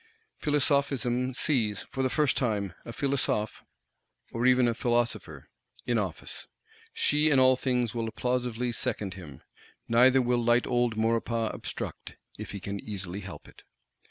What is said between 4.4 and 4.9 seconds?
even a